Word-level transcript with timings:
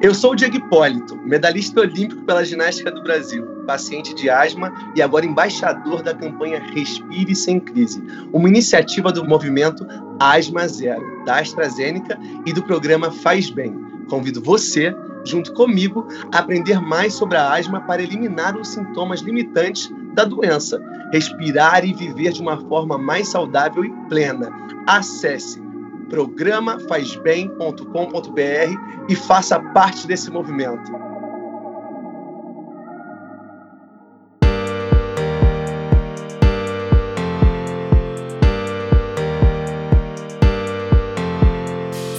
Eu 0.00 0.14
sou 0.14 0.30
o 0.30 0.36
Diego 0.36 0.56
Hipólito, 0.56 1.16
medalhista 1.24 1.80
olímpico 1.80 2.22
pela 2.22 2.44
ginástica 2.44 2.88
do 2.88 3.02
Brasil, 3.02 3.44
paciente 3.66 4.14
de 4.14 4.30
asma 4.30 4.72
e 4.94 5.02
agora 5.02 5.26
embaixador 5.26 6.04
da 6.04 6.14
campanha 6.14 6.62
Respire 6.72 7.34
Sem 7.34 7.58
Crise, 7.58 8.00
uma 8.32 8.48
iniciativa 8.48 9.10
do 9.10 9.24
movimento 9.24 9.84
Asma 10.20 10.68
Zero, 10.68 11.24
da 11.24 11.40
AstraZeneca 11.40 12.16
e 12.46 12.52
do 12.52 12.62
programa 12.62 13.10
Faz 13.10 13.50
Bem. 13.50 13.76
Convido 14.08 14.40
você, 14.40 14.94
junto 15.24 15.52
comigo, 15.52 16.06
a 16.32 16.38
aprender 16.38 16.80
mais 16.80 17.14
sobre 17.14 17.36
a 17.36 17.52
asma 17.52 17.80
para 17.80 18.00
eliminar 18.00 18.56
os 18.56 18.68
sintomas 18.68 19.20
limitantes 19.20 19.92
da 20.14 20.24
doença, 20.24 20.80
respirar 21.12 21.84
e 21.84 21.92
viver 21.92 22.30
de 22.30 22.40
uma 22.40 22.56
forma 22.68 22.96
mais 22.96 23.26
saudável 23.26 23.84
e 23.84 23.90
plena. 24.08 24.48
Acesse 24.86 25.67
programafazbem.com.br 26.08 29.08
e 29.08 29.16
faça 29.16 29.60
parte 29.60 30.06
desse 30.06 30.30
movimento. 30.30 30.90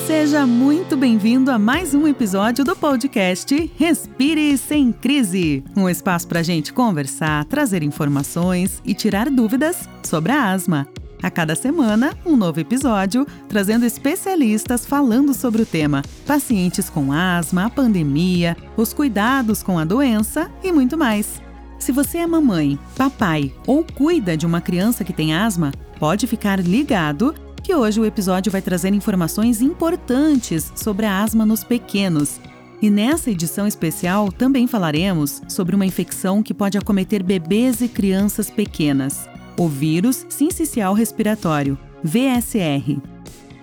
Seja 0.06 0.45
muito 0.45 0.95
bem-vindo 0.95 1.50
a 1.50 1.58
mais 1.58 1.95
um 1.95 2.08
episódio 2.08 2.64
do 2.64 2.76
podcast 2.76 3.72
Respire 3.78 4.56
Sem 4.58 4.92
Crise 4.92 5.64
um 5.76 5.90
espaço 5.90 6.28
para 6.28 6.42
a 6.42 6.44
gente 6.44 6.72
conversar, 6.72 7.45
trazer 7.45 7.81
informações 7.84 8.81
e 8.86 8.94
tirar 8.94 9.30
dúvidas 9.30 9.90
sobre 10.03 10.31
a 10.31 10.52
asma. 10.52 10.88
A 11.22 11.30
cada 11.30 11.54
semana, 11.54 12.16
um 12.26 12.38
novo 12.38 12.62
episódio, 12.62 13.28
trazendo 13.50 13.86
especialistas 13.86 14.86
falando 14.86 15.34
sobre 15.34 15.62
o 15.62 15.66
tema, 15.66 16.02
pacientes 16.26 16.90
com 16.90 17.12
asma, 17.12 17.66
a 17.66 17.70
pandemia, 17.70 18.55
os 18.78 18.94
cuidados 18.94 19.62
com 19.62 19.78
a 19.78 19.84
doença 19.84 20.50
e 20.64 20.72
muito 20.72 20.97
mais. 20.97 21.42
Se 21.78 21.92
você 21.92 22.20
é 22.20 22.28
mamãe, 22.28 22.80
papai 22.95 23.53
ou 23.67 23.84
cuida 23.84 24.38
de 24.38 24.45
uma 24.45 24.62
criança 24.62 25.03
que 25.03 25.12
tem 25.12 25.34
asma, 25.34 25.73
pode 26.00 26.25
ficar 26.25 26.58
ligado 26.58 27.36
que 27.62 27.75
hoje 27.75 28.00
o 28.00 28.06
episódio 28.06 28.50
vai 28.50 28.62
trazer 28.62 28.94
informações 28.94 29.62
importantes 29.62 30.72
sobre 30.73 31.06
a 31.06 31.22
asma 31.22 31.45
nos 31.45 31.66
pequenos. 31.66 32.40
E 32.81 32.90
nessa 32.90 33.30
edição 33.30 33.67
especial 33.67 34.31
também 34.31 34.67
falaremos 34.67 35.42
sobre 35.50 35.75
uma 35.75 35.86
infecção 35.86 36.42
que 36.42 36.53
pode 36.53 36.78
acometer 36.78 37.22
bebês 37.22 37.81
e 37.81 37.90
crianças 37.90 38.50
pequenas 38.50 39.28
o 39.60 39.68
vírus 39.68 40.26
sincicial 40.30 40.94
respiratório, 40.94 41.78
VSR. 42.02 42.98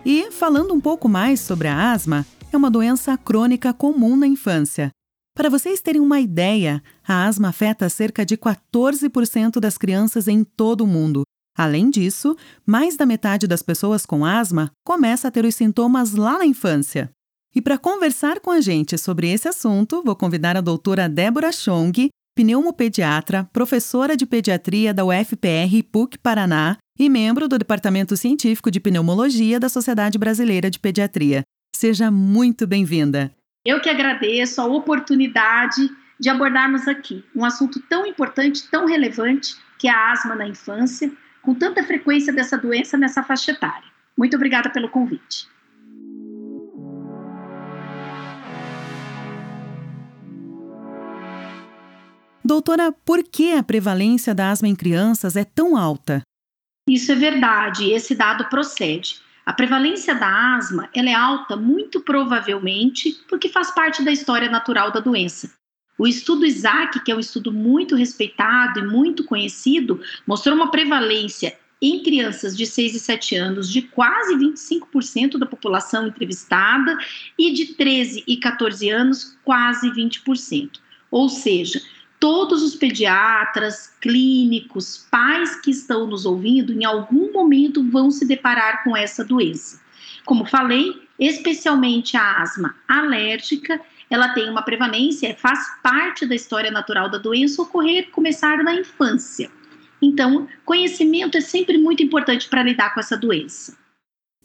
E, 0.04 0.30
falando 0.30 0.74
um 0.74 0.80
pouco 0.80 1.08
mais 1.08 1.40
sobre 1.40 1.68
a 1.68 1.90
asma, 1.90 2.26
é 2.52 2.56
uma 2.56 2.70
doença 2.70 3.16
crônica 3.16 3.72
comum 3.72 4.14
na 4.14 4.26
infância. 4.26 4.90
Para 5.34 5.48
vocês 5.48 5.80
terem 5.80 6.02
uma 6.02 6.20
ideia, 6.20 6.82
a 7.02 7.24
asma 7.24 7.48
afeta 7.48 7.88
cerca 7.88 8.26
de 8.26 8.36
14% 8.36 9.58
das 9.58 9.78
crianças 9.78 10.28
em 10.28 10.44
todo 10.44 10.82
o 10.82 10.86
mundo. 10.86 11.22
Além 11.56 11.88
disso, 11.88 12.36
mais 12.66 12.98
da 12.98 13.06
metade 13.06 13.46
das 13.46 13.62
pessoas 13.62 14.04
com 14.04 14.22
asma 14.22 14.70
começa 14.84 15.28
a 15.28 15.30
ter 15.30 15.46
os 15.46 15.54
sintomas 15.54 16.12
lá 16.12 16.36
na 16.36 16.44
infância. 16.44 17.10
E 17.54 17.62
para 17.62 17.78
conversar 17.78 18.40
com 18.40 18.50
a 18.50 18.60
gente 18.60 18.98
sobre 18.98 19.30
esse 19.30 19.48
assunto, 19.48 20.02
vou 20.04 20.14
convidar 20.14 20.58
a 20.58 20.60
doutora 20.60 21.08
Débora 21.08 21.50
Chong, 21.50 22.10
pneumopediatra, 22.36 23.48
professora 23.50 24.14
de 24.14 24.26
pediatria 24.26 24.92
da 24.92 25.06
UFPR 25.06 25.82
PUC 25.90 26.18
Paraná 26.18 26.76
e 26.98 27.08
membro 27.08 27.48
do 27.48 27.56
Departamento 27.56 28.14
Científico 28.14 28.70
de 28.70 28.78
Pneumologia 28.78 29.58
da 29.58 29.70
Sociedade 29.70 30.18
Brasileira 30.18 30.70
de 30.70 30.78
Pediatria. 30.78 31.42
Seja 31.74 32.10
muito 32.10 32.66
bem-vinda. 32.66 33.32
Eu 33.64 33.80
que 33.80 33.88
agradeço 33.88 34.60
a 34.60 34.66
oportunidade 34.66 35.88
de 36.20 36.28
abordarmos 36.28 36.86
aqui 36.86 37.24
um 37.34 37.42
assunto 37.42 37.80
tão 37.88 38.06
importante, 38.06 38.68
tão 38.70 38.86
relevante, 38.86 39.56
que 39.78 39.88
é 39.88 39.90
a 39.90 40.12
asma 40.12 40.34
na 40.34 40.46
infância, 40.46 41.10
com 41.40 41.54
tanta 41.54 41.82
frequência 41.84 42.34
dessa 42.34 42.58
doença 42.58 42.98
nessa 42.98 43.22
faixa 43.22 43.52
etária. 43.52 43.88
Muito 44.14 44.36
obrigada 44.36 44.68
pelo 44.68 44.90
convite. 44.90 45.48
Doutora, 52.46 52.92
por 52.92 53.24
que 53.24 53.54
a 53.54 53.62
prevalência 53.64 54.32
da 54.32 54.52
asma 54.52 54.68
em 54.68 54.76
crianças 54.76 55.34
é 55.34 55.42
tão 55.42 55.76
alta? 55.76 56.22
Isso 56.88 57.10
é 57.10 57.16
verdade, 57.16 57.90
esse 57.90 58.14
dado 58.14 58.48
procede. 58.48 59.16
A 59.44 59.52
prevalência 59.52 60.14
da 60.14 60.54
asma 60.54 60.88
ela 60.94 61.10
é 61.10 61.12
alta 61.12 61.56
muito 61.56 62.00
provavelmente 62.00 63.18
porque 63.28 63.48
faz 63.48 63.72
parte 63.74 64.04
da 64.04 64.12
história 64.12 64.48
natural 64.48 64.92
da 64.92 65.00
doença. 65.00 65.50
O 65.98 66.06
estudo 66.06 66.46
ISAC, 66.46 67.02
que 67.02 67.10
é 67.10 67.16
um 67.16 67.18
estudo 67.18 67.50
muito 67.50 67.96
respeitado 67.96 68.78
e 68.78 68.86
muito 68.86 69.24
conhecido, 69.24 70.00
mostrou 70.24 70.54
uma 70.54 70.70
prevalência 70.70 71.58
em 71.82 72.00
crianças 72.00 72.56
de 72.56 72.64
6 72.64 72.94
e 72.94 73.00
7 73.00 73.34
anos 73.34 73.68
de 73.68 73.82
quase 73.82 74.36
25% 74.36 75.36
da 75.36 75.46
população 75.46 76.06
entrevistada 76.06 76.96
e 77.36 77.52
de 77.52 77.74
13 77.74 78.22
e 78.24 78.36
14 78.36 78.88
anos 78.88 79.36
quase 79.42 79.90
20%. 79.90 80.78
Ou 81.10 81.28
seja, 81.28 81.80
todos 82.26 82.60
os 82.60 82.74
pediatras, 82.74 83.94
clínicos, 84.00 85.06
pais 85.08 85.54
que 85.60 85.70
estão 85.70 86.08
nos 86.08 86.26
ouvindo, 86.26 86.72
em 86.72 86.84
algum 86.84 87.32
momento 87.32 87.88
vão 87.88 88.10
se 88.10 88.26
deparar 88.26 88.82
com 88.82 88.96
essa 88.96 89.24
doença. 89.24 89.80
Como 90.24 90.44
falei, 90.44 91.00
especialmente 91.20 92.16
a 92.16 92.42
asma 92.42 92.74
alérgica, 92.88 93.80
ela 94.10 94.30
tem 94.30 94.50
uma 94.50 94.62
prevalência, 94.62 95.36
faz 95.36 95.60
parte 95.80 96.26
da 96.26 96.34
história 96.34 96.72
natural 96.72 97.08
da 97.08 97.16
doença 97.16 97.62
ocorrer, 97.62 98.10
começar 98.10 98.56
na 98.64 98.74
infância. 98.74 99.48
Então, 100.02 100.48
conhecimento 100.64 101.38
é 101.38 101.40
sempre 101.40 101.78
muito 101.78 102.02
importante 102.02 102.48
para 102.48 102.64
lidar 102.64 102.92
com 102.92 102.98
essa 102.98 103.16
doença. 103.16 103.78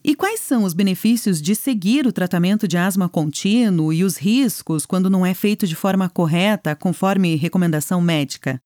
E 0.03 0.15
quais 0.15 0.39
são 0.39 0.63
os 0.63 0.73
benefícios 0.73 1.39
de 1.39 1.53
seguir 1.53 2.07
o 2.07 2.11
tratamento 2.11 2.67
de 2.67 2.75
asma 2.75 3.07
contínuo 3.07 3.93
e 3.93 4.03
os 4.03 4.17
riscos 4.17 4.83
quando 4.83 5.11
não 5.11 5.23
é 5.23 5.33
feito 5.33 5.67
de 5.67 5.75
forma 5.75 6.09
correta, 6.09 6.75
conforme 6.75 7.35
recomendação 7.35 8.01
médica? 8.01 8.59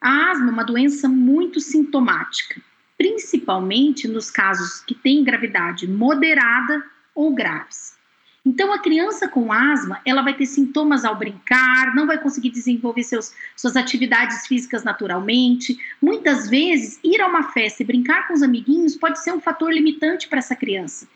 A 0.00 0.30
asma 0.30 0.48
é 0.48 0.52
uma 0.52 0.64
doença 0.64 1.06
muito 1.06 1.60
sintomática, 1.60 2.62
principalmente 2.96 4.08
nos 4.08 4.30
casos 4.30 4.80
que 4.80 4.94
têm 4.94 5.22
gravidade 5.22 5.86
moderada 5.86 6.82
ou 7.14 7.34
graves. 7.34 7.93
Então, 8.46 8.72
a 8.74 8.78
criança 8.78 9.26
com 9.26 9.50
asma, 9.50 10.00
ela 10.04 10.20
vai 10.20 10.34
ter 10.34 10.44
sintomas 10.44 11.02
ao 11.04 11.16
brincar, 11.16 11.94
não 11.94 12.06
vai 12.06 12.18
conseguir 12.18 12.50
desenvolver 12.50 13.02
seus, 13.02 13.32
suas 13.56 13.74
atividades 13.74 14.46
físicas 14.46 14.84
naturalmente. 14.84 15.78
Muitas 16.00 16.50
vezes, 16.50 17.00
ir 17.02 17.22
a 17.22 17.26
uma 17.26 17.52
festa 17.52 17.82
e 17.82 17.86
brincar 17.86 18.28
com 18.28 18.34
os 18.34 18.42
amiguinhos 18.42 18.96
pode 18.96 19.22
ser 19.22 19.32
um 19.32 19.40
fator 19.40 19.72
limitante 19.72 20.28
para 20.28 20.40
essa 20.40 20.54
criança. 20.54 21.08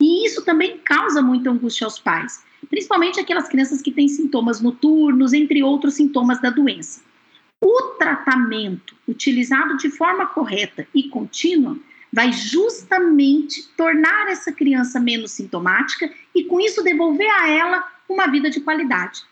E 0.00 0.26
isso 0.26 0.44
também 0.44 0.78
causa 0.78 1.20
muita 1.20 1.50
angústia 1.50 1.86
aos 1.86 1.98
pais, 1.98 2.44
principalmente 2.70 3.18
aquelas 3.18 3.48
crianças 3.48 3.82
que 3.82 3.90
têm 3.90 4.06
sintomas 4.06 4.60
noturnos, 4.60 5.32
entre 5.32 5.64
outros 5.64 5.94
sintomas 5.94 6.40
da 6.40 6.50
doença. 6.50 7.00
O 7.60 7.94
tratamento 7.98 8.94
utilizado 9.08 9.76
de 9.78 9.90
forma 9.90 10.26
correta 10.26 10.86
e 10.94 11.08
contínua 11.08 11.76
vai 12.16 12.32
justamente 12.32 13.68
tornar 13.76 14.28
essa 14.28 14.50
criança 14.50 14.98
menos 14.98 15.32
sintomática 15.32 16.10
e, 16.34 16.44
com 16.44 16.58
isso, 16.58 16.82
devolver 16.82 17.28
a 17.28 17.46
ela 17.46 17.86
uma 18.08 18.26
vida 18.26 18.48
de 18.48 18.58
qualidade. 18.58 19.22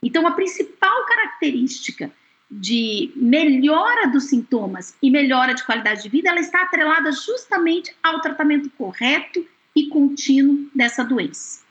Então, 0.00 0.24
a 0.24 0.30
principal 0.30 1.04
característica 1.04 2.12
de 2.48 3.10
melhora 3.16 4.06
dos 4.06 4.26
sintomas 4.28 4.94
e 5.02 5.10
melhora 5.10 5.52
de 5.52 5.64
qualidade 5.64 6.04
de 6.04 6.08
vida, 6.08 6.28
ela 6.28 6.38
está 6.38 6.62
atrelada 6.62 7.10
justamente 7.10 7.92
ao 8.00 8.20
tratamento 8.20 8.70
correto 8.70 9.44
e 9.74 9.88
contínuo 9.88 10.70
dessa 10.72 11.04
doença. 11.04 11.62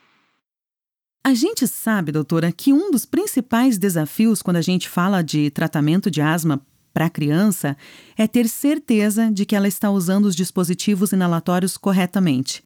A 1.23 1.33
gente 1.33 1.65
sabe, 1.65 2.11
doutora, 2.11 2.51
que 2.51 2.73
um 2.73 2.91
dos 2.91 3.05
principais 3.05 3.77
desafios 3.77 4.41
quando 4.41 4.57
a 4.57 4.61
gente 4.61 4.89
fala 4.89 5.21
de 5.21 5.49
tratamento 5.49 6.11
de 6.11 6.19
asma 6.19 6.61
para 6.97 7.05
a 7.05 7.11
criança 7.11 7.77
é 8.17 8.25
ter 8.25 8.47
certeza 8.47 9.29
de 9.31 9.45
que 9.45 9.55
ela 9.55 9.67
está 9.67 9.91
usando 9.91 10.25
os 10.25 10.35
dispositivos 10.35 11.11
inalatórios 11.11 11.77
corretamente. 11.77 12.63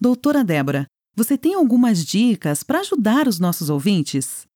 Doutora 0.00 0.44
Débora, 0.44 0.86
você 1.16 1.36
tem 1.36 1.54
algumas 1.54 2.06
dicas 2.06 2.62
para 2.62 2.78
ajudar 2.78 3.26
os 3.26 3.40
nossos 3.40 3.68
ouvintes? 3.68 4.46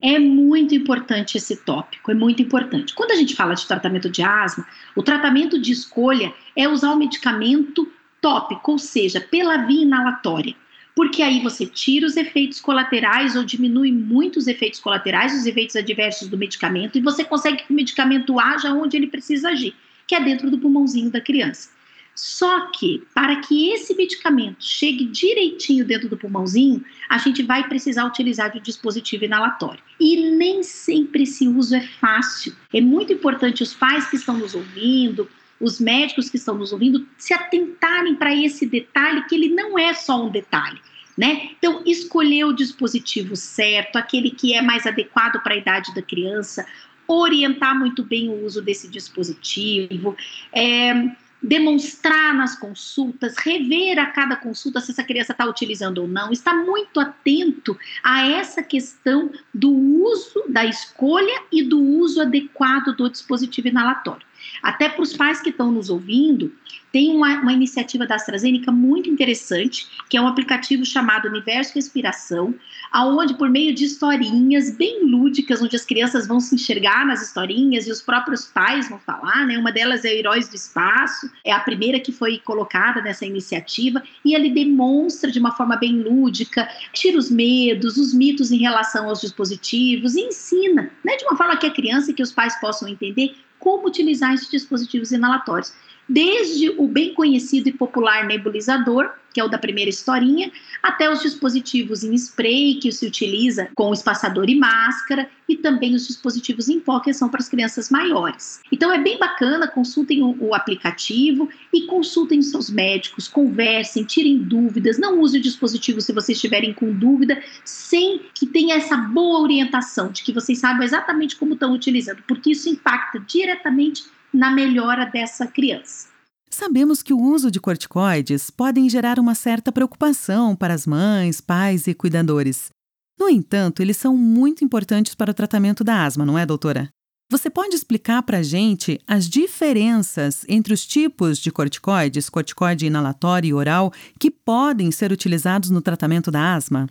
É 0.00 0.20
muito 0.20 0.72
importante 0.72 1.36
esse 1.36 1.56
tópico, 1.64 2.12
é 2.12 2.14
muito 2.14 2.42
importante. 2.42 2.94
Quando 2.94 3.10
a 3.10 3.16
gente 3.16 3.34
fala 3.34 3.54
de 3.54 3.66
tratamento 3.66 4.08
de 4.08 4.22
asma, 4.22 4.64
o 4.94 5.02
tratamento 5.02 5.60
de 5.60 5.72
escolha 5.72 6.32
é 6.54 6.68
usar 6.68 6.92
o 6.92 6.96
medicamento 6.96 7.90
tópico, 8.22 8.70
ou 8.70 8.78
seja, 8.78 9.20
pela 9.20 9.66
via 9.66 9.82
inalatória 9.82 10.54
porque 10.94 11.22
aí 11.22 11.40
você 11.40 11.66
tira 11.66 12.06
os 12.06 12.16
efeitos 12.16 12.60
colaterais 12.60 13.36
ou 13.36 13.44
diminui 13.44 13.92
muito 13.92 14.38
os 14.38 14.46
efeitos 14.46 14.80
colaterais, 14.80 15.34
os 15.34 15.46
efeitos 15.46 15.76
adversos 15.76 16.28
do 16.28 16.38
medicamento, 16.38 16.98
e 16.98 17.00
você 17.00 17.24
consegue 17.24 17.64
que 17.64 17.72
o 17.72 17.76
medicamento 17.76 18.38
haja 18.38 18.72
onde 18.72 18.96
ele 18.96 19.06
precisa 19.06 19.50
agir, 19.50 19.74
que 20.06 20.14
é 20.14 20.20
dentro 20.20 20.50
do 20.50 20.58
pulmãozinho 20.58 21.10
da 21.10 21.20
criança. 21.20 21.70
Só 22.14 22.66
que, 22.72 23.02
para 23.14 23.36
que 23.36 23.70
esse 23.70 23.94
medicamento 23.94 24.62
chegue 24.62 25.06
direitinho 25.06 25.86
dentro 25.86 26.08
do 26.08 26.18
pulmãozinho, 26.18 26.84
a 27.08 27.16
gente 27.16 27.42
vai 27.42 27.66
precisar 27.66 28.04
utilizar 28.04 28.52
de 28.52 28.58
um 28.58 28.62
dispositivo 28.62 29.24
inalatório. 29.24 29.82
E 29.98 30.30
nem 30.32 30.62
sempre 30.62 31.22
esse 31.22 31.48
uso 31.48 31.74
é 31.74 31.80
fácil. 31.80 32.54
É 32.74 32.80
muito 32.80 33.12
importante 33.12 33.62
os 33.62 33.72
pais 33.72 34.10
que 34.10 34.16
estão 34.16 34.36
nos 34.36 34.54
ouvindo, 34.54 35.30
os 35.60 35.78
médicos 35.78 36.30
que 36.30 36.36
estão 36.36 36.56
nos 36.56 36.72
ouvindo, 36.72 37.06
se 37.18 37.34
atentarem 37.34 38.14
para 38.14 38.34
esse 38.34 38.66
detalhe, 38.66 39.24
que 39.24 39.34
ele 39.34 39.50
não 39.50 39.78
é 39.78 39.92
só 39.92 40.24
um 40.24 40.30
detalhe. 40.30 40.80
Né? 41.16 41.50
Então, 41.58 41.82
escolher 41.84 42.44
o 42.44 42.52
dispositivo 42.52 43.36
certo, 43.36 43.96
aquele 43.96 44.30
que 44.30 44.54
é 44.54 44.62
mais 44.62 44.86
adequado 44.86 45.42
para 45.42 45.52
a 45.52 45.58
idade 45.58 45.94
da 45.94 46.00
criança, 46.00 46.66
orientar 47.06 47.78
muito 47.78 48.02
bem 48.02 48.28
o 48.28 48.44
uso 48.44 48.62
desse 48.62 48.88
dispositivo, 48.88 50.16
é, 50.52 51.10
demonstrar 51.42 52.34
nas 52.34 52.58
consultas, 52.58 53.34
rever 53.38 53.98
a 53.98 54.06
cada 54.06 54.36
consulta 54.36 54.80
se 54.80 54.92
essa 54.92 55.02
criança 55.02 55.32
está 55.32 55.44
utilizando 55.44 55.98
ou 55.98 56.08
não, 56.08 56.30
está 56.30 56.54
muito 56.54 57.00
atento 57.00 57.76
a 58.02 58.26
essa 58.26 58.62
questão 58.62 59.30
do 59.52 59.72
uso, 59.72 60.44
da 60.48 60.64
escolha 60.64 61.42
e 61.50 61.62
do 61.62 61.80
uso 61.80 62.20
adequado 62.20 62.94
do 62.96 63.10
dispositivo 63.10 63.68
inalatório. 63.68 64.29
Até 64.62 64.88
para 64.88 65.02
os 65.02 65.16
pais 65.16 65.40
que 65.40 65.50
estão 65.50 65.70
nos 65.70 65.90
ouvindo, 65.90 66.52
tem 66.92 67.14
uma, 67.14 67.40
uma, 67.40 67.52
iniciativa 67.52 68.06
da 68.06 68.16
AstraZeneca 68.16 68.72
muito 68.72 69.08
interessante, 69.08 69.86
que 70.08 70.16
é 70.16 70.20
um 70.20 70.26
aplicativo 70.26 70.84
chamado 70.84 71.28
Universo 71.28 71.74
Respiração, 71.74 72.54
aonde 72.90 73.34
por 73.34 73.48
meio 73.48 73.74
de 73.74 73.84
historinhas 73.84 74.76
bem 74.76 75.04
lúdicas, 75.04 75.62
onde 75.62 75.76
as 75.76 75.84
crianças 75.84 76.26
vão 76.26 76.40
se 76.40 76.54
enxergar 76.54 77.06
nas 77.06 77.22
historinhas 77.22 77.86
e 77.86 77.92
os 77.92 78.02
próprios 78.02 78.46
pais 78.46 78.88
vão 78.88 78.98
falar, 78.98 79.46
né? 79.46 79.56
Uma 79.56 79.70
delas 79.70 80.04
é 80.04 80.12
Heróis 80.12 80.48
do 80.48 80.56
Espaço, 80.56 81.30
é 81.44 81.52
a 81.52 81.60
primeira 81.60 82.00
que 82.00 82.12
foi 82.12 82.38
colocada 82.38 83.00
nessa 83.00 83.24
iniciativa, 83.24 84.02
e 84.24 84.34
ele 84.34 84.50
demonstra 84.50 85.30
de 85.30 85.38
uma 85.38 85.52
forma 85.52 85.76
bem 85.76 86.02
lúdica, 86.02 86.68
tira 86.92 87.18
os 87.18 87.30
medos, 87.30 87.96
os 87.96 88.12
mitos 88.12 88.50
em 88.50 88.58
relação 88.58 89.08
aos 89.08 89.20
dispositivos 89.20 90.16
e 90.16 90.22
ensina, 90.22 90.90
né? 91.04 91.16
De 91.16 91.24
uma 91.24 91.36
forma 91.36 91.56
que 91.56 91.66
a 91.66 91.70
criança 91.70 92.10
e 92.10 92.14
que 92.14 92.22
os 92.22 92.32
pais 92.32 92.58
possam 92.60 92.88
entender 92.88 93.34
como 93.60 93.86
utilizar 93.86 94.34
esses 94.34 94.50
dispositivos 94.50 95.12
inalatórios 95.12 95.72
desde 96.10 96.70
o 96.70 96.88
bem 96.88 97.14
conhecido 97.14 97.68
e 97.68 97.72
popular 97.72 98.26
nebulizador, 98.26 99.12
que 99.32 99.38
é 99.38 99.44
o 99.44 99.48
da 99.48 99.58
primeira 99.58 99.88
historinha, 99.88 100.50
até 100.82 101.08
os 101.08 101.22
dispositivos 101.22 102.02
em 102.02 102.12
spray, 102.14 102.80
que 102.82 102.90
se 102.90 103.06
utiliza 103.06 103.68
com 103.76 103.92
espaçador 103.92 104.50
e 104.50 104.56
máscara, 104.56 105.30
e 105.48 105.56
também 105.56 105.94
os 105.94 106.08
dispositivos 106.08 106.68
em 106.68 106.80
pó, 106.80 106.98
que 106.98 107.14
são 107.14 107.28
para 107.28 107.38
as 107.38 107.48
crianças 107.48 107.90
maiores. 107.90 108.60
Então 108.72 108.92
é 108.92 108.98
bem 108.98 109.20
bacana, 109.20 109.68
consultem 109.68 110.20
o, 110.20 110.52
aplicativo 110.52 111.48
e 111.72 111.82
consultem 111.82 112.42
seus 112.42 112.68
médicos, 112.68 113.28
conversem, 113.28 114.02
tirem 114.02 114.38
dúvidas, 114.38 114.98
não 114.98 115.20
use 115.20 115.38
o 115.38 115.42
dispositivo 115.42 116.00
se 116.00 116.12
vocês 116.12 116.36
estiverem 116.36 116.72
com 116.74 116.92
dúvida, 116.92 117.40
sem 117.64 118.20
que 118.34 118.46
tenha 118.46 118.74
essa 118.74 118.96
boa 118.96 119.40
orientação 119.40 120.10
de 120.10 120.24
que 120.24 120.32
vocês 120.32 120.58
sabem 120.58 120.84
exatamente 120.84 121.36
como 121.36 121.54
estão 121.54 121.72
utilizando, 121.72 122.20
porque 122.26 122.50
isso 122.50 122.68
impacta 122.68 123.20
diretamente 123.20 124.02
na 124.32 124.50
melhora 124.50 125.06
dessa 125.06 125.46
criança. 125.46 126.08
Sabemos 126.50 127.02
que 127.02 127.14
o 127.14 127.18
uso 127.18 127.50
de 127.50 127.60
corticoides 127.60 128.50
podem 128.50 128.88
gerar 128.90 129.18
uma 129.18 129.34
certa 129.34 129.70
preocupação 129.70 130.56
para 130.56 130.74
as 130.74 130.86
mães, 130.86 131.40
pais 131.40 131.86
e 131.86 131.94
cuidadores. 131.94 132.70
No 133.18 133.28
entanto, 133.28 133.80
eles 133.80 133.96
são 133.96 134.16
muito 134.16 134.64
importantes 134.64 135.14
para 135.14 135.30
o 135.30 135.34
tratamento 135.34 135.84
da 135.84 136.04
asma, 136.04 136.24
não 136.24 136.38
é, 136.38 136.44
doutora? 136.44 136.88
Você 137.30 137.48
pode 137.48 137.76
explicar 137.76 138.24
para 138.24 138.38
a 138.38 138.42
gente 138.42 139.00
as 139.06 139.28
diferenças 139.28 140.44
entre 140.48 140.74
os 140.74 140.84
tipos 140.84 141.38
de 141.38 141.52
corticoides, 141.52 142.28
corticoide 142.28 142.86
inalatório 142.86 143.48
e 143.48 143.54
oral, 143.54 143.92
que 144.18 144.32
podem 144.32 144.90
ser 144.90 145.12
utilizados 145.12 145.70
no 145.70 145.80
tratamento 145.80 146.28
da 146.28 146.54
asma? 146.54 146.88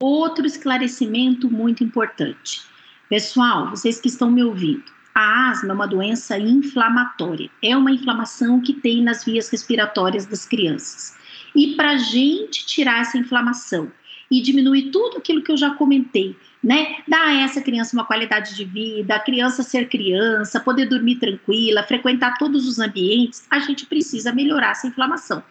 Outro 0.00 0.46
esclarecimento 0.46 1.50
muito 1.50 1.82
importante. 1.82 2.62
Pessoal, 3.08 3.70
vocês 3.70 4.00
que 4.00 4.06
estão 4.06 4.30
me 4.30 4.44
ouvindo, 4.44 4.84
a 5.14 5.50
asma 5.50 5.70
é 5.70 5.74
uma 5.74 5.86
doença 5.86 6.38
inflamatória, 6.38 7.50
é 7.62 7.76
uma 7.76 7.90
inflamação 7.90 8.60
que 8.60 8.72
tem 8.72 9.02
nas 9.02 9.24
vias 9.24 9.48
respiratórias 9.50 10.26
das 10.26 10.46
crianças. 10.46 11.16
E 11.54 11.74
para 11.76 11.90
a 11.90 11.96
gente 11.98 12.64
tirar 12.64 13.00
essa 13.00 13.18
inflamação 13.18 13.92
e 14.30 14.40
diminuir 14.40 14.90
tudo 14.90 15.18
aquilo 15.18 15.42
que 15.42 15.52
eu 15.52 15.56
já 15.56 15.74
comentei, 15.74 16.34
né? 16.64 16.96
Dar 17.06 17.26
a 17.26 17.34
essa 17.42 17.60
criança 17.60 17.94
uma 17.94 18.06
qualidade 18.06 18.54
de 18.54 18.64
vida, 18.64 19.14
a 19.14 19.20
criança 19.20 19.62
ser 19.62 19.88
criança, 19.90 20.58
poder 20.58 20.86
dormir 20.86 21.16
tranquila, 21.16 21.82
frequentar 21.82 22.38
todos 22.38 22.66
os 22.66 22.78
ambientes, 22.78 23.46
a 23.50 23.58
gente 23.58 23.84
precisa 23.84 24.32
melhorar 24.32 24.70
essa 24.70 24.86
inflamação. 24.86 25.42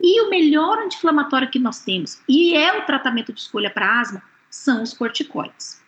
E 0.00 0.20
o 0.20 0.30
melhor 0.30 0.78
anti-inflamatório 0.78 1.50
que 1.50 1.58
nós 1.58 1.80
temos, 1.80 2.20
e 2.28 2.54
é 2.56 2.78
o 2.78 2.86
tratamento 2.86 3.32
de 3.32 3.40
escolha 3.40 3.70
para 3.70 4.00
asma, 4.00 4.22
são 4.48 4.82
os 4.82 4.94
corticoides. 4.94 5.82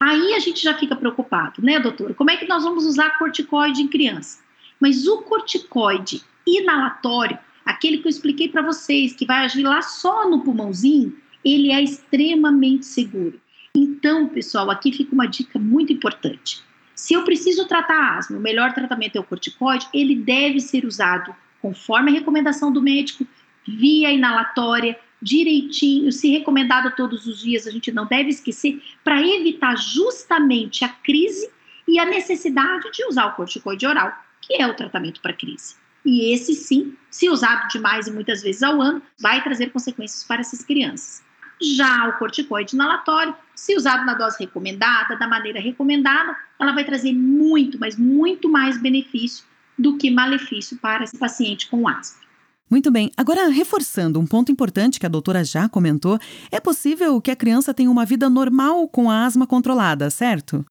Aí 0.00 0.34
a 0.34 0.38
gente 0.38 0.62
já 0.62 0.78
fica 0.78 0.94
preocupado, 0.94 1.60
né, 1.60 1.80
doutor? 1.80 2.14
Como 2.14 2.30
é 2.30 2.36
que 2.36 2.46
nós 2.46 2.62
vamos 2.62 2.86
usar 2.86 3.18
corticoide 3.18 3.82
em 3.82 3.88
criança? 3.88 4.40
Mas 4.78 5.06
o 5.06 5.22
corticoide 5.22 6.22
inalatório, 6.46 7.38
aquele 7.64 7.98
que 7.98 8.06
eu 8.06 8.10
expliquei 8.10 8.48
para 8.48 8.62
vocês, 8.62 9.12
que 9.12 9.26
vai 9.26 9.44
agir 9.44 9.64
lá 9.64 9.82
só 9.82 10.28
no 10.30 10.40
pulmãozinho, 10.40 11.16
ele 11.44 11.72
é 11.72 11.82
extremamente 11.82 12.86
seguro. 12.86 13.40
Então, 13.74 14.28
pessoal, 14.28 14.70
aqui 14.70 14.92
fica 14.92 15.12
uma 15.12 15.26
dica 15.26 15.58
muito 15.58 15.92
importante. 15.92 16.62
Se 16.94 17.14
eu 17.14 17.24
preciso 17.24 17.66
tratar 17.66 18.18
asma, 18.18 18.38
o 18.38 18.40
melhor 18.40 18.72
tratamento 18.72 19.16
é 19.16 19.20
o 19.20 19.24
corticoide, 19.24 19.88
ele 19.92 20.14
deve 20.14 20.60
ser 20.60 20.84
usado 20.84 21.34
conforme 21.60 22.10
a 22.10 22.14
recomendação 22.14 22.72
do 22.72 22.80
médico, 22.80 23.26
via 23.66 24.10
inalatória, 24.12 24.98
direitinho, 25.20 26.12
se 26.12 26.30
recomendado 26.30 26.94
todos 26.94 27.26
os 27.26 27.40
dias, 27.40 27.66
a 27.66 27.70
gente 27.70 27.90
não 27.92 28.06
deve 28.06 28.30
esquecer, 28.30 28.82
para 29.02 29.20
evitar 29.20 29.76
justamente 29.76 30.84
a 30.84 30.88
crise 30.88 31.50
e 31.86 31.98
a 31.98 32.04
necessidade 32.04 32.90
de 32.92 33.04
usar 33.06 33.26
o 33.26 33.34
corticoide 33.34 33.86
oral, 33.86 34.12
que 34.40 34.54
é 34.54 34.66
o 34.66 34.74
tratamento 34.74 35.20
para 35.20 35.32
crise. 35.32 35.76
E 36.04 36.32
esse 36.32 36.54
sim, 36.54 36.94
se 37.10 37.28
usado 37.28 37.68
demais 37.68 38.06
e 38.06 38.12
muitas 38.12 38.42
vezes 38.42 38.62
ao 38.62 38.80
ano, 38.80 39.02
vai 39.20 39.42
trazer 39.42 39.70
consequências 39.70 40.24
para 40.24 40.40
essas 40.40 40.64
crianças. 40.64 41.22
Já 41.60 42.08
o 42.08 42.18
corticoide 42.18 42.74
inalatório, 42.74 43.34
se 43.54 43.74
usado 43.74 44.06
na 44.06 44.14
dose 44.14 44.36
recomendada, 44.38 45.16
da 45.16 45.26
maneira 45.26 45.60
recomendada, 45.60 46.36
ela 46.58 46.72
vai 46.72 46.84
trazer 46.84 47.12
muito, 47.12 47.78
mas 47.80 47.98
muito 47.98 48.48
mais 48.48 48.80
benefício 48.80 49.44
do 49.76 49.96
que 49.96 50.10
malefício 50.10 50.78
para 50.78 51.04
esse 51.04 51.18
paciente 51.18 51.68
com 51.68 51.88
asma. 51.88 52.27
Muito 52.70 52.90
bem. 52.90 53.10
Agora, 53.16 53.48
reforçando 53.48 54.20
um 54.20 54.26
ponto 54.26 54.52
importante 54.52 55.00
que 55.00 55.06
a 55.06 55.08
doutora 55.08 55.42
já 55.42 55.68
comentou, 55.68 56.18
é 56.50 56.60
possível 56.60 57.20
que 57.20 57.30
a 57.30 57.36
criança 57.36 57.72
tenha 57.72 57.90
uma 57.90 58.04
vida 58.04 58.28
normal 58.28 58.86
com 58.88 59.10
a 59.10 59.24
asma 59.24 59.46
controlada, 59.46 60.10
certo? 60.10 60.64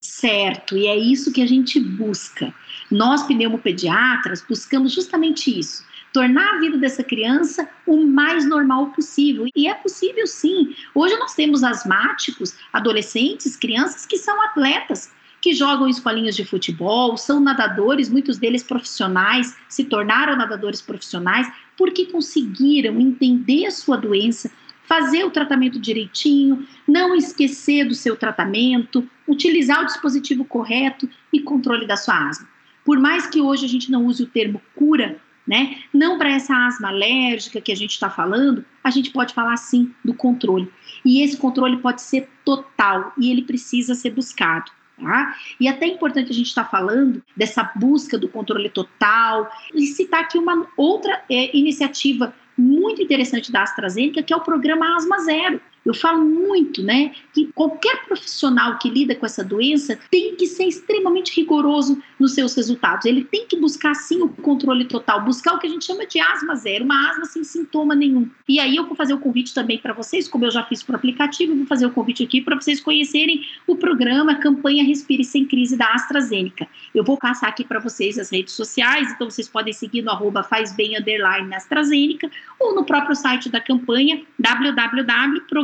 Certo, 0.00 0.76
e 0.76 0.88
é 0.88 0.96
isso 0.96 1.32
que 1.32 1.42
a 1.42 1.46
gente 1.46 1.78
busca. 1.78 2.52
Nós, 2.90 3.22
pneumopediatras, 3.22 4.44
buscamos 4.48 4.92
justamente 4.92 5.56
isso. 5.56 5.84
Tornar 6.12 6.56
a 6.56 6.60
vida 6.60 6.76
dessa 6.76 7.04
criança 7.04 7.68
o 7.86 8.04
mais 8.04 8.46
normal 8.46 8.90
possível. 8.90 9.46
E 9.54 9.68
é 9.68 9.74
possível 9.74 10.26
sim. 10.26 10.74
Hoje 10.94 11.16
nós 11.18 11.34
temos 11.34 11.62
asmáticos, 11.62 12.54
adolescentes, 12.72 13.56
crianças 13.56 14.04
que 14.04 14.18
são 14.18 14.42
atletas, 14.42 15.10
que 15.42 15.52
jogam 15.52 15.88
escolinhas 15.88 16.36
de 16.36 16.44
futebol, 16.44 17.16
são 17.16 17.40
nadadores, 17.40 18.08
muitos 18.08 18.38
deles 18.38 18.62
profissionais, 18.62 19.56
se 19.68 19.82
tornaram 19.82 20.36
nadadores 20.36 20.80
profissionais 20.80 21.50
porque 21.76 22.06
conseguiram 22.06 23.00
entender 23.00 23.66
a 23.66 23.72
sua 23.72 23.96
doença, 23.96 24.48
fazer 24.84 25.24
o 25.24 25.32
tratamento 25.32 25.80
direitinho, 25.80 26.64
não 26.86 27.16
esquecer 27.16 27.84
do 27.84 27.94
seu 27.94 28.16
tratamento, 28.16 29.06
utilizar 29.26 29.82
o 29.82 29.86
dispositivo 29.86 30.44
correto 30.44 31.10
e 31.32 31.40
controle 31.40 31.88
da 31.88 31.96
sua 31.96 32.28
asma. 32.28 32.48
Por 32.84 33.00
mais 33.00 33.26
que 33.26 33.40
hoje 33.40 33.64
a 33.64 33.68
gente 33.68 33.90
não 33.90 34.06
use 34.06 34.22
o 34.22 34.28
termo 34.28 34.62
cura, 34.76 35.18
né? 35.44 35.78
Não 35.92 36.18
para 36.18 36.30
essa 36.30 36.54
asma 36.54 36.88
alérgica 36.88 37.60
que 37.60 37.72
a 37.72 37.76
gente 37.76 37.90
está 37.90 38.08
falando, 38.08 38.64
a 38.84 38.90
gente 38.90 39.10
pode 39.10 39.34
falar 39.34 39.56
sim 39.56 39.92
do 40.04 40.14
controle. 40.14 40.70
E 41.04 41.20
esse 41.20 41.36
controle 41.36 41.78
pode 41.78 42.00
ser 42.00 42.28
total 42.44 43.12
e 43.18 43.28
ele 43.28 43.42
precisa 43.42 43.96
ser 43.96 44.10
buscado. 44.10 44.70
Tá? 45.00 45.34
E 45.58 45.66
até 45.66 45.86
é 45.86 45.88
importante 45.88 46.30
a 46.30 46.34
gente 46.34 46.48
estar 46.48 46.64
tá 46.64 46.70
falando 46.70 47.22
dessa 47.36 47.72
busca 47.74 48.18
do 48.18 48.28
controle 48.28 48.68
total 48.68 49.50
e 49.74 49.86
citar 49.86 50.20
aqui 50.20 50.38
uma 50.38 50.66
outra 50.76 51.24
é, 51.30 51.56
iniciativa 51.56 52.34
muito 52.56 53.02
interessante 53.02 53.50
da 53.50 53.62
AstraZeneca, 53.62 54.22
que 54.22 54.32
é 54.32 54.36
o 54.36 54.40
programa 54.40 54.96
Asma 54.96 55.20
Zero. 55.20 55.60
Eu 55.84 55.94
falo 55.94 56.24
muito, 56.24 56.82
né, 56.82 57.12
que 57.32 57.50
qualquer 57.54 58.04
profissional 58.06 58.78
que 58.78 58.88
lida 58.88 59.14
com 59.14 59.26
essa 59.26 59.42
doença 59.42 59.98
tem 60.10 60.36
que 60.36 60.46
ser 60.46 60.64
extremamente 60.64 61.34
rigoroso 61.34 62.00
nos 62.18 62.34
seus 62.34 62.54
resultados. 62.54 63.04
Ele 63.04 63.24
tem 63.24 63.46
que 63.46 63.56
buscar 63.56 63.94
sim 63.94 64.22
o 64.22 64.28
controle 64.28 64.84
total, 64.84 65.24
buscar 65.24 65.54
o 65.54 65.58
que 65.58 65.66
a 65.66 65.70
gente 65.70 65.84
chama 65.84 66.06
de 66.06 66.20
asma 66.20 66.54
zero, 66.54 66.84
uma 66.84 67.10
asma 67.10 67.24
sem 67.24 67.42
sintoma 67.42 67.94
nenhum. 67.94 68.30
E 68.48 68.60
aí 68.60 68.76
eu 68.76 68.86
vou 68.86 68.94
fazer 68.94 69.14
o 69.14 69.18
convite 69.18 69.52
também 69.52 69.78
para 69.78 69.92
vocês, 69.92 70.28
como 70.28 70.44
eu 70.44 70.50
já 70.50 70.62
fiz 70.64 70.82
para 70.82 70.94
o 70.94 70.96
aplicativo, 70.96 71.56
vou 71.56 71.66
fazer 71.66 71.86
o 71.86 71.90
convite 71.90 72.22
aqui 72.22 72.40
para 72.40 72.54
vocês 72.54 72.80
conhecerem 72.80 73.44
o 73.66 73.74
programa 73.74 74.36
Campanha 74.36 74.84
Respire 74.84 75.24
Sem 75.24 75.44
Crise 75.46 75.76
da 75.76 75.92
AstraZeneca. 75.92 76.68
Eu 76.94 77.02
vou 77.02 77.16
passar 77.16 77.48
aqui 77.48 77.64
para 77.64 77.80
vocês 77.80 78.18
as 78.18 78.30
redes 78.30 78.54
sociais, 78.54 79.10
então 79.10 79.28
vocês 79.28 79.48
podem 79.48 79.72
seguir 79.72 80.02
no 80.02 80.10
arroba 80.10 80.42
fazbem 80.42 80.96
underline 80.96 81.54
AstraZeneca 81.54 82.30
ou 82.60 82.74
no 82.74 82.84
próprio 82.84 83.16
site 83.16 83.48
da 83.48 83.60
campanha 83.60 84.22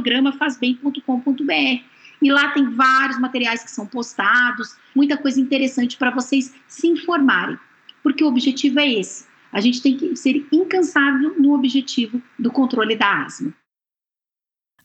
www.programafazbem.com.br. 0.09 1.85
E 2.21 2.33
lá 2.33 2.51
tem 2.53 2.69
vários 2.71 3.19
materiais 3.21 3.63
que 3.63 3.71
são 3.71 3.87
postados, 3.87 4.77
muita 4.95 5.17
coisa 5.17 5.41
interessante 5.41 5.97
para 5.97 6.11
vocês 6.11 6.53
se 6.67 6.89
informarem, 6.89 7.57
porque 8.03 8.25
o 8.25 8.27
objetivo 8.27 8.81
é 8.81 8.93
esse. 8.93 9.27
A 9.53 9.61
gente 9.61 9.81
tem 9.81 9.97
que 9.97 10.17
ser 10.17 10.47
incansável 10.53 11.39
no 11.39 11.55
objetivo 11.55 12.21
do 12.39 12.51
controle 12.51 12.97
da 12.97 13.25
asma. 13.25 13.55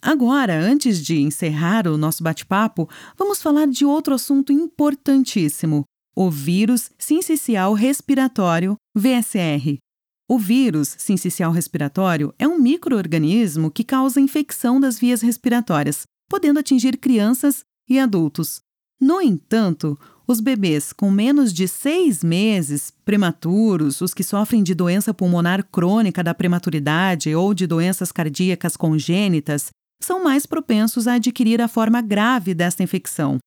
Agora, 0.01 0.59
antes 0.59 1.03
de 1.03 1.19
encerrar 1.21 1.87
o 1.87 1.97
nosso 1.97 2.23
bate-papo, 2.23 2.89
vamos 3.17 3.41
falar 3.41 3.67
de 3.67 3.85
outro 3.85 4.13
assunto 4.13 4.51
importantíssimo: 4.51 5.85
o 6.15 6.29
vírus 6.29 6.91
sincicial 6.99 7.73
respiratório, 7.73 8.75
VSR. 8.95 9.77
O 10.27 10.39
vírus 10.39 10.95
sincicial 10.97 11.51
respiratório 11.51 12.33
é 12.39 12.47
um 12.47 12.57
microorganismo 12.57 13.69
que 13.69 13.83
causa 13.83 14.21
infecção 14.21 14.79
das 14.79 14.97
vias 14.97 15.21
respiratórias, 15.21 16.03
podendo 16.29 16.59
atingir 16.59 16.97
crianças 16.97 17.65
e 17.89 17.99
adultos. 17.99 18.61
No 19.01 19.21
entanto, 19.21 19.99
os 20.25 20.39
bebês 20.39 20.93
com 20.93 21.11
menos 21.11 21.51
de 21.51 21.67
seis 21.67 22.23
meses, 22.23 22.91
prematuros, 23.03 23.99
os 23.99 24.13
que 24.13 24.23
sofrem 24.23 24.63
de 24.63 24.73
doença 24.73 25.13
pulmonar 25.13 25.65
crônica 25.69 26.23
da 26.23 26.33
prematuridade 26.33 27.35
ou 27.35 27.53
de 27.53 27.67
doenças 27.67 28.11
cardíacas 28.11 28.77
congênitas, 28.77 29.71
são 30.01 30.23
mais 30.23 30.45
propensos 30.45 31.07
a 31.07 31.15
adquirir 31.15 31.61
a 31.61 31.67
forma 31.67 32.01
grave 32.01 32.53
desta 32.53 32.81
infecção. 32.81 33.39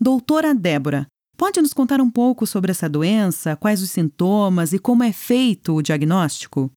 Doutora 0.00 0.52
Débora, 0.52 1.06
pode 1.36 1.60
nos 1.60 1.72
contar 1.72 2.00
um 2.00 2.10
pouco 2.10 2.46
sobre 2.46 2.70
essa 2.70 2.88
doença, 2.88 3.56
quais 3.56 3.82
os 3.82 3.90
sintomas 3.90 4.72
e 4.72 4.78
como 4.78 5.04
é 5.04 5.12
feito 5.12 5.74
o 5.74 5.82
diagnóstico? 5.82 6.70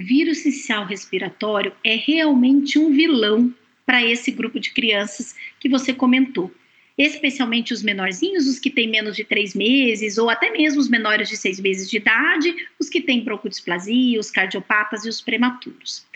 O 0.00 0.04
vírus 0.04 0.38
sincicial 0.38 0.86
respiratório 0.86 1.72
é 1.84 1.96
realmente 1.96 2.78
um 2.78 2.90
vilão 2.90 3.54
para 3.84 4.04
esse 4.04 4.30
grupo 4.30 4.58
de 4.58 4.72
crianças 4.72 5.34
que 5.60 5.68
você 5.68 5.92
comentou 5.92 6.50
especialmente 6.98 7.74
os 7.74 7.82
menorzinhos, 7.82 8.46
os 8.46 8.58
que 8.58 8.70
têm 8.70 8.88
menos 8.88 9.16
de 9.16 9.24
três 9.24 9.54
meses, 9.54 10.16
ou 10.16 10.30
até 10.30 10.50
mesmo 10.50 10.80
os 10.80 10.88
menores 10.88 11.28
de 11.28 11.36
seis 11.36 11.60
meses 11.60 11.90
de 11.90 11.98
idade, 11.98 12.54
os 12.78 12.88
que 12.88 13.00
têm 13.00 13.22
broncodisplasia, 13.22 14.18
os 14.18 14.30
cardiopatas 14.30 15.04
e 15.04 15.08
os 15.08 15.20
prematuros. 15.20 16.06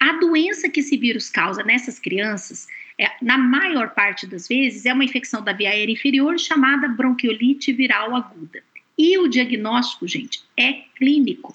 A 0.00 0.12
doença 0.12 0.68
que 0.70 0.80
esse 0.80 0.96
vírus 0.96 1.28
causa 1.28 1.62
nessas 1.62 1.98
crianças, 1.98 2.66
é, 2.98 3.06
na 3.20 3.36
maior 3.36 3.90
parte 3.90 4.26
das 4.26 4.48
vezes, 4.48 4.86
é 4.86 4.94
uma 4.94 5.04
infecção 5.04 5.44
da 5.44 5.52
via 5.52 5.68
aérea 5.68 5.92
inferior 5.92 6.38
chamada 6.38 6.88
bronquiolite 6.88 7.70
viral 7.70 8.16
aguda. 8.16 8.62
E 8.96 9.18
o 9.18 9.28
diagnóstico, 9.28 10.08
gente, 10.08 10.42
é 10.58 10.84
clínico. 10.96 11.54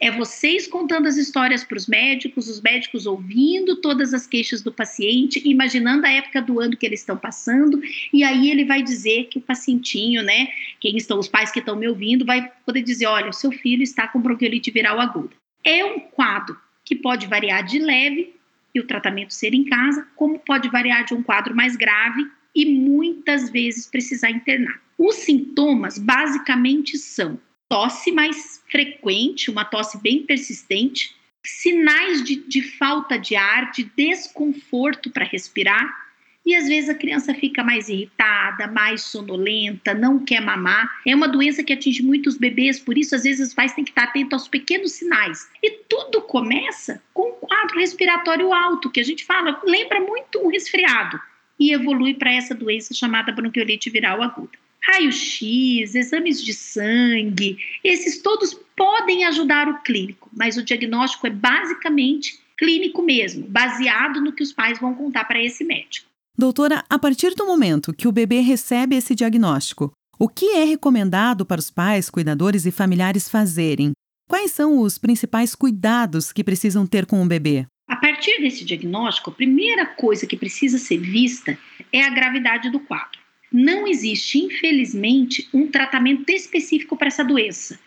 É 0.00 0.10
vocês 0.10 0.66
contando 0.66 1.06
as 1.06 1.16
histórias 1.16 1.64
para 1.64 1.76
os 1.76 1.86
médicos, 1.86 2.48
os 2.48 2.60
médicos 2.60 3.06
ouvindo 3.06 3.76
todas 3.76 4.12
as 4.12 4.26
queixas 4.26 4.60
do 4.62 4.72
paciente, 4.72 5.40
imaginando 5.48 6.06
a 6.06 6.10
época 6.10 6.42
do 6.42 6.60
ano 6.60 6.76
que 6.76 6.84
eles 6.84 7.00
estão 7.00 7.16
passando, 7.16 7.80
e 8.12 8.22
aí 8.22 8.50
ele 8.50 8.64
vai 8.64 8.82
dizer 8.82 9.28
que 9.28 9.38
o 9.38 9.40
pacientinho, 9.42 10.22
né, 10.22 10.48
quem 10.80 10.96
estão 10.96 11.18
os 11.18 11.28
pais 11.28 11.50
que 11.50 11.60
estão 11.60 11.76
me 11.76 11.88
ouvindo, 11.88 12.26
vai 12.26 12.50
poder 12.66 12.82
dizer, 12.82 13.06
olha, 13.06 13.30
o 13.30 13.32
seu 13.32 13.50
filho 13.50 13.82
está 13.82 14.06
com 14.06 14.20
bronquiolite 14.20 14.70
viral 14.70 15.00
aguda. 15.00 15.34
É 15.64 15.84
um 15.84 16.00
quadro 16.00 16.56
que 16.86 16.94
pode 16.94 17.26
variar 17.26 17.64
de 17.64 17.80
leve 17.80 18.34
e 18.72 18.80
o 18.80 18.86
tratamento 18.86 19.34
ser 19.34 19.52
em 19.52 19.64
casa, 19.64 20.06
como 20.14 20.38
pode 20.38 20.70
variar 20.70 21.04
de 21.04 21.12
um 21.12 21.22
quadro 21.22 21.54
mais 21.54 21.76
grave 21.76 22.24
e 22.54 22.64
muitas 22.64 23.50
vezes 23.50 23.86
precisar 23.86 24.30
internar. 24.30 24.80
Os 24.96 25.16
sintomas 25.16 25.98
basicamente 25.98 26.96
são 26.96 27.38
tosse 27.68 28.12
mais 28.12 28.62
frequente, 28.70 29.50
uma 29.50 29.64
tosse 29.64 30.00
bem 30.00 30.22
persistente, 30.22 31.14
sinais 31.44 32.22
de, 32.22 32.36
de 32.36 32.62
falta 32.62 33.18
de 33.18 33.34
ar, 33.34 33.72
de 33.72 33.84
desconforto 33.96 35.10
para 35.10 35.24
respirar, 35.24 36.05
e 36.46 36.54
às 36.54 36.68
vezes 36.68 36.88
a 36.88 36.94
criança 36.94 37.34
fica 37.34 37.64
mais 37.64 37.88
irritada, 37.88 38.68
mais 38.68 39.02
sonolenta, 39.02 39.92
não 39.92 40.24
quer 40.24 40.40
mamar. 40.40 40.88
É 41.04 41.12
uma 41.12 41.26
doença 41.26 41.64
que 41.64 41.72
atinge 41.72 42.04
muitos 42.04 42.38
bebês, 42.38 42.78
por 42.78 42.96
isso 42.96 43.16
às 43.16 43.24
vezes 43.24 43.48
os 43.48 43.54
pais 43.54 43.74
têm 43.74 43.82
que 43.84 43.90
estar 43.90 44.04
atentos 44.04 44.32
aos 44.32 44.48
pequenos 44.48 44.92
sinais. 44.92 45.50
E 45.60 45.72
tudo 45.88 46.22
começa 46.22 47.02
com 47.12 47.30
um 47.30 47.32
quadro 47.32 47.80
respiratório 47.80 48.52
alto, 48.52 48.90
que 48.90 49.00
a 49.00 49.04
gente 49.04 49.24
fala, 49.24 49.60
lembra 49.64 49.98
muito 49.98 50.38
um 50.38 50.48
resfriado, 50.48 51.20
e 51.58 51.72
evolui 51.72 52.14
para 52.14 52.32
essa 52.32 52.54
doença 52.54 52.94
chamada 52.94 53.32
bronquiolite 53.32 53.90
viral 53.90 54.22
aguda 54.22 54.56
raio-x, 54.86 55.96
exames 55.96 56.40
de 56.40 56.54
sangue, 56.54 57.58
esses 57.82 58.22
todos 58.22 58.54
podem 58.76 59.24
ajudar 59.24 59.68
o 59.68 59.82
clínico, 59.82 60.30
mas 60.32 60.56
o 60.56 60.62
diagnóstico 60.62 61.26
é 61.26 61.30
basicamente 61.30 62.38
clínico 62.56 63.02
mesmo, 63.02 63.48
baseado 63.48 64.20
no 64.20 64.32
que 64.32 64.44
os 64.44 64.52
pais 64.52 64.78
vão 64.78 64.94
contar 64.94 65.24
para 65.24 65.42
esse 65.42 65.64
médico. 65.64 66.06
Doutora, 66.38 66.84
a 66.90 66.98
partir 66.98 67.34
do 67.34 67.46
momento 67.46 67.94
que 67.94 68.06
o 68.06 68.12
bebê 68.12 68.40
recebe 68.40 68.94
esse 68.94 69.14
diagnóstico, 69.14 69.92
o 70.18 70.28
que 70.28 70.46
é 70.52 70.64
recomendado 70.64 71.46
para 71.46 71.58
os 71.58 71.70
pais, 71.70 72.10
cuidadores 72.10 72.66
e 72.66 72.70
familiares 72.70 73.28
fazerem? 73.28 73.92
Quais 74.28 74.50
são 74.50 74.80
os 74.80 74.98
principais 74.98 75.54
cuidados 75.54 76.32
que 76.32 76.44
precisam 76.44 76.86
ter 76.86 77.06
com 77.06 77.22
o 77.22 77.26
bebê? 77.26 77.66
A 77.88 77.96
partir 77.96 78.40
desse 78.40 78.64
diagnóstico, 78.64 79.30
a 79.30 79.34
primeira 79.34 79.86
coisa 79.86 80.26
que 80.26 80.36
precisa 80.36 80.78
ser 80.78 80.98
vista 80.98 81.58
é 81.92 82.02
a 82.02 82.10
gravidade 82.10 82.70
do 82.70 82.80
quadro 82.80 83.26
não 83.52 83.86
existe, 83.86 84.38
infelizmente, 84.38 85.48
um 85.52 85.66
tratamento 85.68 86.28
específico 86.30 86.96
para 86.96 87.08
essa 87.08 87.24
doença. 87.24 87.78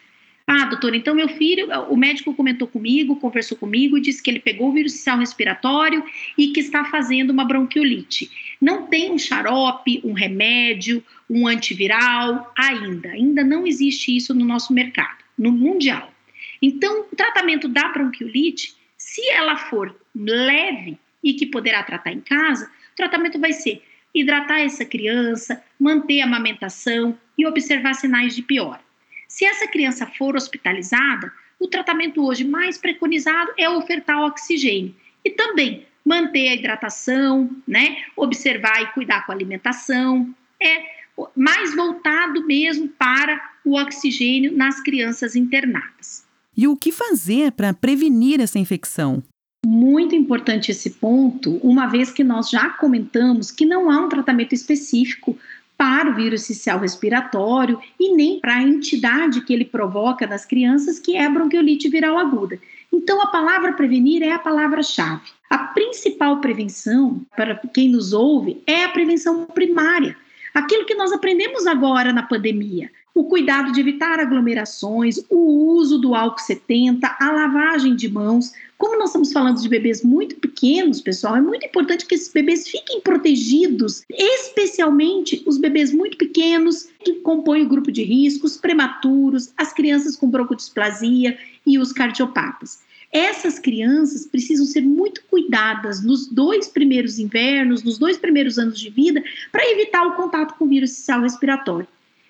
Ah, 0.52 0.66
doutor, 0.66 0.96
então 0.96 1.14
meu 1.14 1.30
filho, 1.30 1.68
o 1.92 1.96
médico 1.96 2.34
comentou 2.34 2.68
comigo, 2.68 3.18
conversou 3.18 3.56
comigo 3.56 3.96
e 3.96 4.02
disse 4.02 4.20
que 4.20 4.32
ele 4.32 4.40
pegou 4.40 4.70
o 4.70 4.74
vírus 4.74 4.94
social 4.94 5.20
respiratório 5.20 6.04
e 6.36 6.48
que 6.48 6.60
está 6.60 6.86
fazendo 6.86 7.30
uma 7.30 7.46
bronquiolite. 7.46 8.56
Não 8.60 8.88
tem 8.88 9.12
um 9.12 9.18
xarope, 9.20 10.02
um 10.04 10.12
remédio, 10.12 11.04
um 11.30 11.48
antiviral 11.48 12.52
ainda. 12.58 13.10
Ainda 13.12 13.44
não 13.44 13.68
existe 13.68 14.18
isso 14.18 14.34
no 14.34 14.44
nosso 14.44 14.74
mercado, 14.74 15.20
no 15.38 15.52
mundial. 15.52 16.12
Então, 16.60 17.02
o 17.12 17.16
tratamento 17.16 17.68
da 17.68 17.88
bronquiolite, 17.90 18.74
se 18.98 19.30
ela 19.30 19.56
for 19.56 19.96
leve 20.16 20.98
e 21.24 21.36
que 21.36 21.46
poderá 21.46 21.84
tratar 21.84 22.12
em 22.12 22.22
casa, 22.22 22.66
o 22.94 22.96
tratamento 22.96 23.40
vai 23.40 23.54
ser 23.54 23.84
hidratar 24.16 24.62
essa 24.62 24.84
criança, 24.84 25.64
manter 25.80 26.22
a 26.22 26.26
amamentação 26.26 27.16
e 27.38 27.46
observar 27.46 27.94
sinais 27.94 28.36
de 28.36 28.42
pior. 28.42 28.82
Se 29.30 29.46
essa 29.46 29.68
criança 29.68 30.08
for 30.08 30.36
hospitalizada, 30.36 31.32
o 31.60 31.68
tratamento 31.68 32.26
hoje 32.26 32.44
mais 32.44 32.80
preconizado 32.80 33.52
é 33.58 33.70
ofertar 33.70 34.26
oxigênio 34.26 34.96
e 35.24 35.30
também 35.30 35.86
manter 36.04 36.48
a 36.50 36.56
hidratação, 36.56 37.48
né? 37.68 37.98
Observar 38.18 38.82
e 38.82 38.88
cuidar 38.88 39.26
com 39.26 39.32
a 39.32 39.36
alimentação. 39.36 40.34
É 40.60 41.00
mais 41.36 41.76
voltado 41.76 42.46
mesmo 42.48 42.88
para 42.88 43.40
o 43.64 43.78
oxigênio 43.80 44.56
nas 44.58 44.82
crianças 44.82 45.36
internadas. 45.36 46.26
E 46.58 46.68
o 46.68 46.76
que 46.76 46.92
fazer 46.92 47.52
para 47.52 47.74
prevenir 47.74 48.42
essa 48.42 48.58
infecção? 48.58 49.22
Muito 49.66 50.16
importante 50.16 50.72
esse 50.72 50.90
ponto, 50.92 51.58
uma 51.58 51.86
vez 51.86 52.10
que 52.10 52.24
nós 52.24 52.50
já 52.50 52.70
comentamos 52.70 53.52
que 53.52 53.66
não 53.66 53.92
há 53.92 54.00
um 54.00 54.10
tratamento 54.10 54.56
específico 54.56 55.38
para 55.80 56.10
o 56.10 56.14
vírus 56.14 56.46
social 56.46 56.78
respiratório 56.78 57.80
e 57.98 58.14
nem 58.14 58.38
para 58.42 58.56
a 58.56 58.62
entidade 58.62 59.40
que 59.40 59.54
ele 59.54 59.64
provoca 59.64 60.28
nas 60.28 60.46
crianças, 60.46 61.00
que 61.00 61.16
é 61.16 61.26
a 61.26 61.30
bronquiolite 61.30 61.88
viral 61.88 62.18
aguda. 62.18 62.60
Então, 62.92 63.22
a 63.22 63.28
palavra 63.28 63.72
prevenir 63.72 64.22
é 64.22 64.34
a 64.34 64.40
palavra-chave. 64.40 65.32
A 65.50 65.58
principal 65.58 66.42
prevenção, 66.42 67.26
para 67.34 67.56
quem 67.74 67.88
nos 67.88 68.12
ouve, 68.12 68.62
é 68.68 68.84
a 68.84 68.90
prevenção 68.90 69.46
primária. 69.46 70.18
Aquilo 70.54 70.86
que 70.86 70.96
nós 70.96 71.14
aprendemos 71.14 71.66
agora 71.66 72.12
na 72.12 72.24
pandemia 72.24 72.92
o 73.14 73.24
cuidado 73.26 73.72
de 73.72 73.80
evitar 73.80 74.20
aglomerações, 74.20 75.20
o 75.30 75.74
uso 75.74 75.98
do 75.98 76.16
álcool 76.16 76.40
70, 76.40 77.18
a 77.20 77.32
lavagem 77.32 77.96
de 77.96 78.10
mãos. 78.10 78.52
Como 78.78 78.98
nós 78.98 79.10
estamos 79.10 79.34
falando 79.34 79.62
de 79.62 79.68
bebês 79.68 80.04
muito 80.04 80.36
pequenos, 80.36 81.02
pessoal, 81.02 81.36
é 81.36 81.42
muito 81.42 81.66
importante 81.66 82.06
que 82.06 82.16
esses 82.16 82.32
bebês 82.32 82.68
fiquem 82.68 83.02
protegidos, 83.02 84.04
especialmente 84.10 85.44
os 85.46 85.58
bebês 85.58 85.92
muito 85.92 86.18
pequenos 86.18 86.88
que 87.04 87.16
compõem 87.16 87.64
o 87.64 87.70
grupo 87.70 87.92
de 87.92 88.04
riscos, 88.04 88.56
prematuros, 88.56 89.52
as 89.58 89.74
crianças 89.74 90.16
com 90.16 90.30
broncodisplasia 90.30 91.38
e 91.66 91.78
os 91.78 91.92
cardiopatas. 91.92 92.80
essas 93.12 93.58
crianças 93.58 94.28
precisam 94.28 94.68
ser 94.68 94.82
muito 94.82 95.24
cuidadas 95.32 96.04
nos 96.04 96.28
dois 96.28 96.68
primeiros 96.68 97.18
invernos, 97.18 97.82
nos 97.84 97.98
dois 97.98 98.18
primeiros 98.18 98.60
anos 98.60 98.80
de 98.80 98.90
vida, 98.92 99.24
para 99.52 99.68
evitar 99.72 100.06
o 100.06 100.14
contato 100.14 100.54
com 100.60 100.66
o 100.66 100.68
vírus 100.68 100.96
social 100.96 101.22
respiratório. 101.22 101.88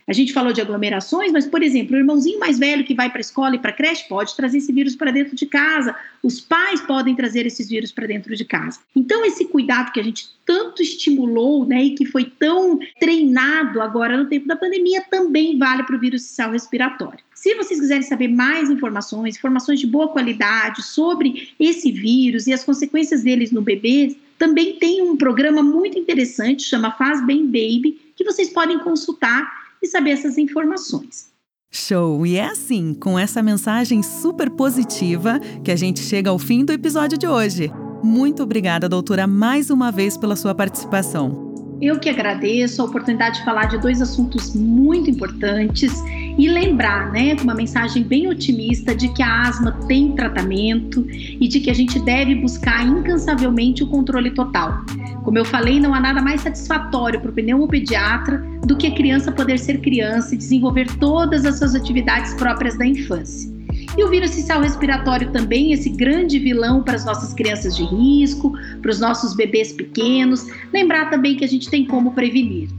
A 0.09 0.13
gente 0.13 0.33
falou 0.33 0.51
de 0.51 0.59
aglomerações, 0.59 1.31
mas, 1.31 1.45
por 1.45 1.61
exemplo, 1.61 1.95
o 1.95 1.99
irmãozinho 1.99 2.39
mais 2.39 2.57
velho 2.57 2.83
que 2.83 2.95
vai 2.95 3.11
para 3.11 3.19
a 3.19 3.21
escola 3.21 3.55
e 3.55 3.59
para 3.59 3.69
a 3.69 3.73
creche 3.73 4.09
pode 4.09 4.35
trazer 4.35 4.57
esse 4.57 4.73
vírus 4.73 4.95
para 4.95 5.11
dentro 5.11 5.35
de 5.35 5.45
casa, 5.45 5.95
os 6.23 6.41
pais 6.41 6.81
podem 6.81 7.13
trazer 7.13 7.45
esses 7.45 7.69
vírus 7.69 7.91
para 7.91 8.07
dentro 8.07 8.35
de 8.35 8.43
casa. 8.43 8.79
Então, 8.95 9.23
esse 9.23 9.45
cuidado 9.45 9.91
que 9.91 9.99
a 9.99 10.03
gente 10.03 10.29
tanto 10.43 10.81
estimulou, 10.81 11.63
né, 11.63 11.83
e 11.83 11.89
que 11.91 12.07
foi 12.07 12.23
tão 12.23 12.79
treinado 12.99 13.79
agora 13.81 14.17
no 14.17 14.25
tempo 14.25 14.47
da 14.47 14.55
pandemia, 14.55 15.03
também 15.11 15.59
vale 15.59 15.83
para 15.83 15.95
o 15.95 15.99
vírus 15.99 16.23
social 16.23 16.53
respiratório. 16.53 17.19
Se 17.35 17.53
vocês 17.53 17.79
quiserem 17.79 18.01
saber 18.01 18.29
mais 18.29 18.67
informações, 18.67 19.37
informações 19.37 19.79
de 19.79 19.85
boa 19.85 20.07
qualidade 20.07 20.81
sobre 20.81 21.49
esse 21.59 21.91
vírus 21.91 22.47
e 22.47 22.53
as 22.53 22.63
consequências 22.63 23.21
deles 23.21 23.51
no 23.51 23.61
bebê, 23.61 24.17
também 24.39 24.77
tem 24.77 25.03
um 25.03 25.15
programa 25.15 25.61
muito 25.61 25.99
interessante, 25.99 26.63
chama 26.63 26.91
Faz 26.93 27.23
Bem 27.27 27.45
Baby, 27.45 27.99
que 28.15 28.23
vocês 28.23 28.49
podem 28.49 28.79
consultar 28.79 29.58
e 29.81 29.87
saber 29.87 30.11
essas 30.11 30.37
informações. 30.37 31.29
Show! 31.71 32.25
E 32.25 32.35
é 32.35 32.45
assim, 32.45 32.95
com 32.95 33.17
essa 33.17 33.43
mensagem 33.43 34.01
super 34.01 34.49
positiva, 34.49 35.39
que 35.63 35.71
a 35.71 35.75
gente 35.75 35.99
chega 35.99 36.29
ao 36.29 36.39
fim 36.39 36.65
do 36.65 36.73
episódio 36.73 37.17
de 37.17 37.27
hoje. 37.27 37.71
Muito 38.03 38.41
obrigada, 38.41 38.89
doutora, 38.89 39.27
mais 39.27 39.69
uma 39.69 39.91
vez 39.91 40.17
pela 40.17 40.35
sua 40.35 40.55
participação. 40.55 41.47
Eu 41.81 41.97
que 41.97 42.09
agradeço 42.09 42.81
a 42.81 42.85
oportunidade 42.85 43.39
de 43.39 43.45
falar 43.45 43.65
de 43.65 43.77
dois 43.77 44.01
assuntos 44.01 44.53
muito 44.53 45.09
importantes 45.09 45.93
e 46.37 46.49
lembrar, 46.49 47.11
né, 47.11 47.35
com 47.35 47.43
uma 47.43 47.55
mensagem 47.55 48.03
bem 48.03 48.27
otimista 48.27 48.95
de 48.95 49.07
que 49.09 49.21
a 49.21 49.43
asma 49.43 49.71
tem 49.87 50.13
tratamento 50.13 51.05
e 51.09 51.47
de 51.47 51.59
que 51.59 51.69
a 51.69 51.73
gente 51.73 51.99
deve 51.99 52.35
buscar 52.35 52.85
incansavelmente 52.85 53.83
o 53.83 53.87
controle 53.87 54.31
total. 54.31 54.83
Como 55.23 55.37
eu 55.37 55.45
falei, 55.45 55.79
não 55.79 55.93
há 55.93 55.99
nada 55.99 56.21
mais 56.21 56.41
satisfatório 56.41 57.21
para 57.21 57.29
o 57.29 57.33
pneumopediatra 57.33 58.43
do 58.65 58.75
que 58.77 58.87
a 58.87 58.95
criança 58.95 59.31
poder 59.31 59.57
ser 59.57 59.79
criança 59.79 60.35
e 60.35 60.37
desenvolver 60.37 60.87
todas 60.97 61.45
as 61.45 61.57
suas 61.57 61.75
atividades 61.75 62.33
próprias 62.35 62.77
da 62.77 62.85
infância. 62.85 63.49
E 63.97 64.03
o 64.03 64.09
vírus 64.09 64.31
social 64.31 64.61
respiratório 64.61 65.31
também, 65.31 65.73
esse 65.73 65.89
grande 65.89 66.39
vilão 66.39 66.83
para 66.83 66.95
as 66.95 67.05
nossas 67.05 67.33
crianças 67.33 67.75
de 67.75 67.83
risco, 67.83 68.53
para 68.81 68.91
os 68.91 68.99
nossos 68.99 69.35
bebês 69.35 69.73
pequenos. 69.73 70.47
Lembrar 70.73 71.09
também 71.09 71.35
que 71.35 71.43
a 71.43 71.47
gente 71.47 71.69
tem 71.69 71.85
como 71.85 72.11
prevenir. 72.13 72.69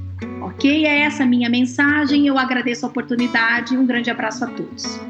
Ok? 0.43 0.87
É 0.87 1.01
essa 1.01 1.25
a 1.25 1.27
minha 1.27 1.49
mensagem. 1.49 2.27
Eu 2.27 2.39
agradeço 2.39 2.87
a 2.87 2.89
oportunidade. 2.89 3.77
Um 3.77 3.87
grande 3.87 4.11
abraço 4.11 4.45
a 4.45 4.49
todos. 4.49 5.01